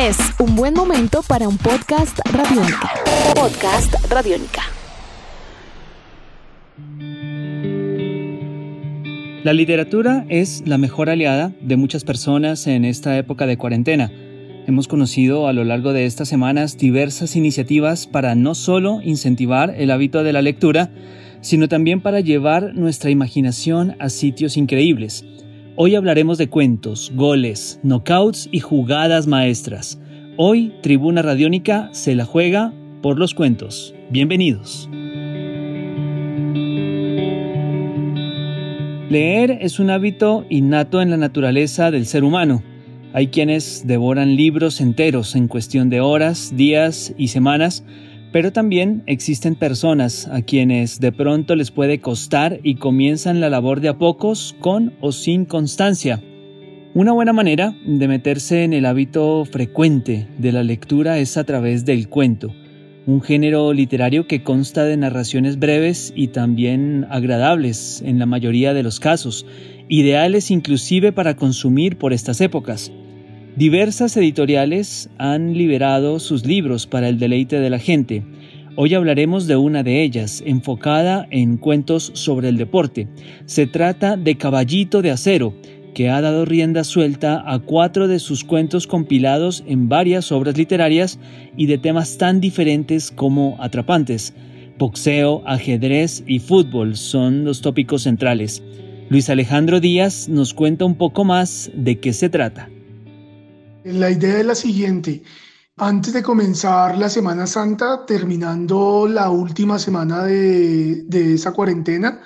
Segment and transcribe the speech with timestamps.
[0.00, 2.88] Es un buen momento para un podcast radiónica.
[3.34, 4.62] Podcast radiónica.
[9.42, 14.12] La literatura es la mejor aliada de muchas personas en esta época de cuarentena.
[14.68, 19.90] Hemos conocido a lo largo de estas semanas diversas iniciativas para no solo incentivar el
[19.90, 20.92] hábito de la lectura,
[21.40, 25.24] sino también para llevar nuestra imaginación a sitios increíbles.
[25.80, 30.00] Hoy hablaremos de cuentos, goles, knockouts y jugadas maestras.
[30.36, 33.94] Hoy Tribuna Radiónica se la juega por los cuentos.
[34.10, 34.90] Bienvenidos.
[39.08, 42.64] Leer es un hábito innato en la naturaleza del ser humano.
[43.12, 47.84] Hay quienes devoran libros enteros en cuestión de horas, días y semanas,
[48.32, 53.80] pero también existen personas a quienes de pronto les puede costar y comienzan la labor
[53.80, 56.22] de a pocos con o sin constancia.
[56.94, 61.84] Una buena manera de meterse en el hábito frecuente de la lectura es a través
[61.84, 62.52] del cuento
[63.08, 68.82] un género literario que consta de narraciones breves y también agradables en la mayoría de
[68.82, 69.46] los casos,
[69.88, 72.92] ideales inclusive para consumir por estas épocas.
[73.58, 78.22] Diversas editoriales han liberado sus libros para el deleite de la gente.
[78.76, 83.08] Hoy hablaremos de una de ellas, enfocada en cuentos sobre el deporte.
[83.46, 85.54] Se trata de Caballito de Acero,
[85.92, 91.18] que ha dado rienda suelta a cuatro de sus cuentos compilados en varias obras literarias
[91.56, 94.34] y de temas tan diferentes como atrapantes.
[94.78, 98.62] Boxeo, ajedrez y fútbol son los tópicos centrales.
[99.08, 102.68] Luis Alejandro Díaz nos cuenta un poco más de qué se trata.
[103.92, 105.22] La idea es la siguiente.
[105.78, 112.20] Antes de comenzar la Semana Santa, terminando la última semana de, esa cuarentena,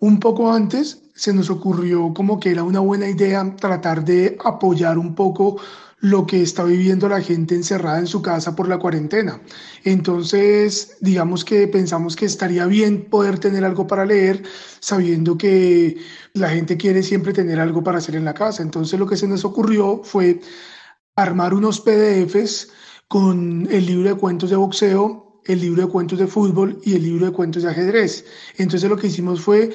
[0.00, 4.96] un poco antes se nos ocurrió como que era una buena idea tratar de apoyar
[4.96, 5.60] un poco
[6.00, 9.42] lo que está viviendo la gente encerrada en su casa por la cuarentena.
[9.84, 14.42] Entonces, digamos que pensamos que estaría bien poder tener algo para leer,
[14.80, 15.98] sabiendo que
[16.32, 18.62] la gente quiere siempre tener algo para hacer en la casa.
[18.62, 20.40] Entonces, lo que se nos ocurrió fue
[21.16, 22.68] armar unos PDFs
[23.08, 27.02] con el libro de cuentos de boxeo el libro de cuentos de fútbol y el
[27.02, 28.24] libro de cuentos de ajedrez.
[28.56, 29.72] Entonces lo que hicimos fue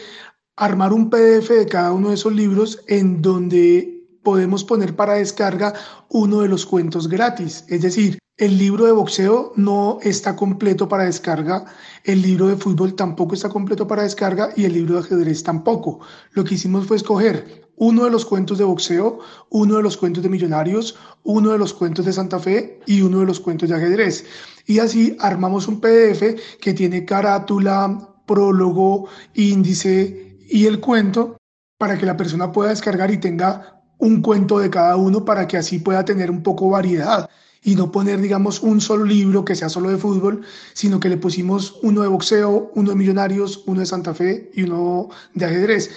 [0.56, 5.74] armar un PDF de cada uno de esos libros en donde podemos poner para descarga
[6.10, 7.64] uno de los cuentos gratis.
[7.68, 11.66] Es decir, el libro de boxeo no está completo para descarga,
[12.04, 16.00] el libro de fútbol tampoco está completo para descarga y el libro de ajedrez tampoco.
[16.32, 19.18] Lo que hicimos fue escoger uno de los cuentos de boxeo,
[19.50, 23.22] uno de los cuentos de millonarios, uno de los cuentos de Santa Fe y uno
[23.22, 24.24] de los cuentos de ajedrez.
[24.68, 26.22] Y así armamos un PDF
[26.62, 31.38] que tiene carátula, prólogo, índice y el cuento
[31.80, 35.58] para que la persona pueda descargar y tenga un cuento de cada uno para que
[35.58, 37.28] así pueda tener un poco variedad
[37.64, 40.42] y no poner, digamos, un solo libro que sea solo de fútbol,
[40.74, 44.64] sino que le pusimos uno de boxeo, uno de millonarios, uno de Santa Fe y
[44.64, 45.90] uno de ajedrez.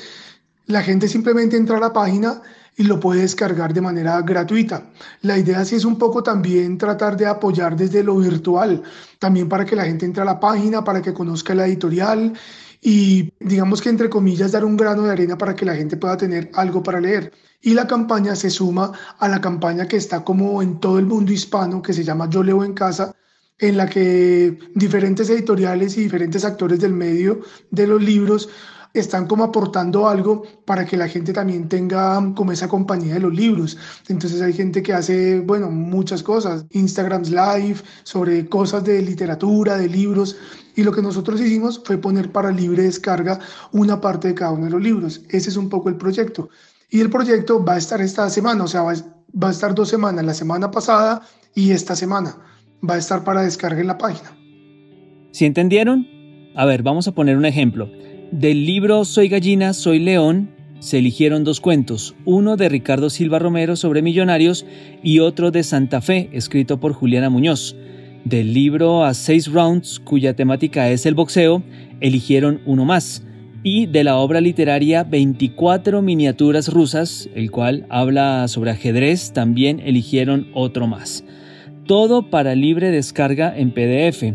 [0.66, 2.40] La gente simplemente entra a la página
[2.76, 4.90] y lo puede descargar de manera gratuita.
[5.22, 8.82] La idea sí es un poco también tratar de apoyar desde lo virtual,
[9.18, 12.32] también para que la gente entre a la página, para que conozca la editorial
[12.80, 16.16] y digamos que entre comillas dar un grano de arena para que la gente pueda
[16.16, 17.32] tener algo para leer.
[17.62, 21.32] Y la campaña se suma a la campaña que está como en todo el mundo
[21.32, 23.14] hispano, que se llama Yo leo en casa,
[23.58, 28.50] en la que diferentes editoriales y diferentes actores del medio de los libros
[28.94, 33.34] están como aportando algo para que la gente también tenga como esa compañía de los
[33.34, 33.76] libros.
[34.08, 39.88] Entonces hay gente que hace, bueno, muchas cosas, Instagrams Live, sobre cosas de literatura, de
[39.88, 40.36] libros.
[40.76, 43.40] Y lo que nosotros hicimos fue poner para libre descarga
[43.72, 45.22] una parte de cada uno de los libros.
[45.28, 46.48] Ese es un poco el proyecto.
[46.88, 50.24] Y el proyecto va a estar esta semana, o sea, va, a estar dos semanas,
[50.24, 51.22] la semana pasada
[51.52, 52.36] y esta semana.
[52.88, 54.36] Va a estar para descarga en la página.
[55.32, 56.06] ¿Sí entendieron?
[56.54, 57.88] A ver, vamos a poner un ejemplo.
[58.34, 60.50] Del libro Soy gallina, soy león
[60.80, 64.66] se eligieron dos cuentos, uno de Ricardo Silva Romero sobre millonarios
[65.04, 67.76] y otro de Santa Fe, escrito por Juliana Muñoz.
[68.24, 71.62] Del libro A Seis Rounds, cuya temática es el boxeo,
[72.00, 73.22] eligieron uno más
[73.62, 80.48] y de la obra literaria 24 miniaturas rusas, el cual habla sobre ajedrez, también eligieron
[80.54, 81.24] otro más.
[81.86, 84.34] Todo para libre descarga en PDF.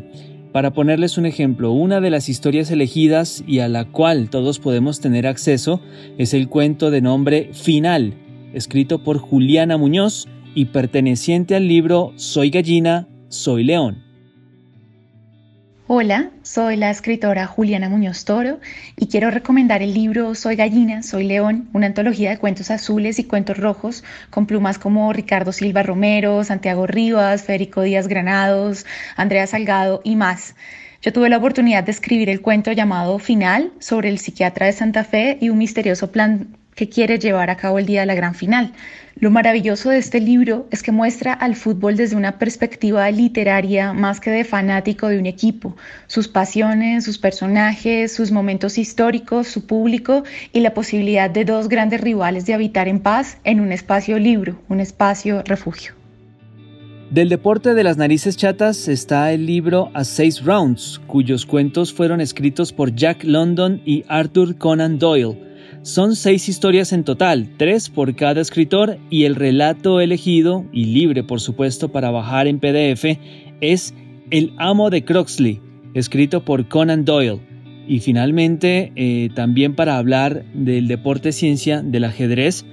[0.51, 4.99] Para ponerles un ejemplo, una de las historias elegidas y a la cual todos podemos
[4.99, 5.79] tener acceso
[6.17, 8.15] es el cuento de nombre Final,
[8.53, 14.08] escrito por Juliana Muñoz y perteneciente al libro Soy gallina, soy león.
[15.91, 18.59] Hola, soy la escritora Juliana Muñoz Toro
[18.95, 23.23] y quiero recomendar el libro Soy gallina, soy león, una antología de cuentos azules y
[23.23, 30.01] cuentos rojos con plumas como Ricardo Silva Romero, Santiago Rivas, Federico Díaz Granados, Andrea Salgado
[30.03, 30.53] y más.
[31.01, 35.03] Yo tuve la oportunidad de escribir el cuento llamado Final sobre el psiquiatra de Santa
[35.03, 38.33] Fe y un misterioso plan que quiere llevar a cabo el día de la gran
[38.33, 38.71] final.
[39.19, 44.21] Lo maravilloso de este libro es que muestra al fútbol desde una perspectiva literaria más
[44.21, 45.75] que de fanático de un equipo,
[46.07, 50.23] sus pasiones, sus personajes, sus momentos históricos, su público
[50.53, 54.61] y la posibilidad de dos grandes rivales de habitar en paz en un espacio libro,
[54.69, 55.95] un espacio refugio.
[57.11, 62.21] Del deporte de las narices chatas está el libro A Six Rounds, cuyos cuentos fueron
[62.21, 65.48] escritos por Jack London y Arthur Conan Doyle
[65.81, 71.23] son seis historias en total, tres por cada escritor y el relato elegido, y libre
[71.23, 73.17] por supuesto para bajar en PDF,
[73.61, 73.93] es
[74.29, 75.61] El amo de Croxley,
[75.93, 77.39] escrito por Conan Doyle.
[77.87, 82.65] Y finalmente, eh, también para hablar del deporte ciencia del ajedrez,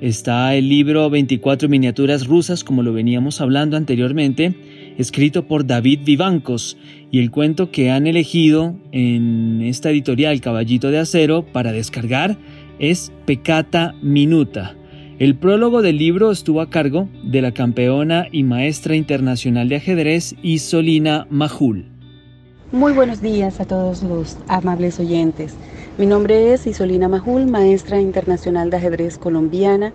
[0.00, 4.54] está el libro 24 miniaturas rusas, como lo veníamos hablando anteriormente,
[4.98, 6.76] escrito por David Vivancos,
[7.10, 12.36] y el cuento que han elegido en esta editorial Caballito de Acero para descargar
[12.78, 14.76] es Pecata Minuta.
[15.18, 20.34] El prólogo del libro estuvo a cargo de la campeona y maestra internacional de ajedrez
[20.42, 21.86] Isolina Majul.
[22.72, 25.54] Muy buenos días a todos los amables oyentes.
[25.96, 29.94] Mi nombre es Isolina Majul, maestra internacional de ajedrez colombiana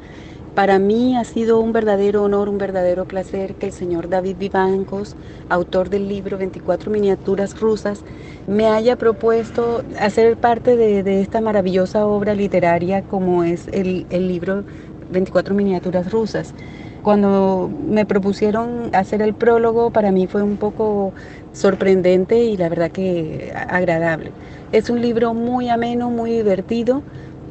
[0.56, 5.16] para mí ha sido un verdadero honor, un verdadero placer que el señor David Vivancos,
[5.50, 8.04] autor del libro 24 miniaturas rusas,
[8.48, 14.66] me haya propuesto hacer parte de, esta maravillosa obra literaria como es el, el libro
[15.12, 16.54] 24 miniaturas rusas.
[17.02, 21.14] Cuando me propusieron hacer el prólogo, para mí fue un poco
[21.52, 24.32] sorprendente y la verdad que agradable.
[24.72, 27.02] Es un libro muy ameno, muy divertido,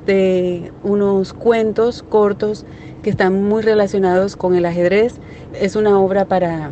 [0.07, 2.65] de unos cuentos cortos
[3.03, 5.15] que están muy relacionados con el ajedrez.
[5.61, 6.71] Es una obra para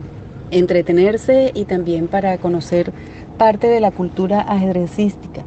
[0.50, 2.92] entretenerse y también para conocer
[3.36, 5.42] parte de la cultura ajedrecística.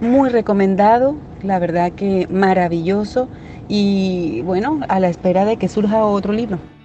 [0.00, 3.28] Muy recomendado, la verdad que maravilloso
[3.68, 6.75] y bueno, a la espera de que surja otro libro.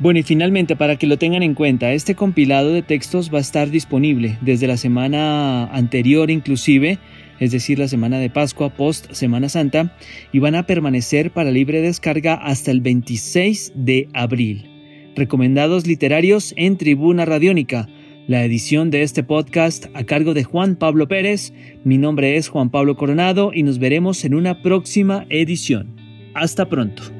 [0.00, 3.42] Bueno, y finalmente, para que lo tengan en cuenta, este compilado de textos va a
[3.42, 6.98] estar disponible desde la semana anterior inclusive
[7.40, 9.96] es decir, la semana de Pascua post Semana Santa,
[10.30, 14.68] y van a permanecer para libre descarga hasta el 26 de abril.
[15.16, 17.88] Recomendados literarios en Tribuna Radiónica.
[18.28, 21.52] La edición de este podcast a cargo de Juan Pablo Pérez.
[21.82, 25.96] Mi nombre es Juan Pablo Coronado y nos veremos en una próxima edición.
[26.34, 27.19] Hasta pronto.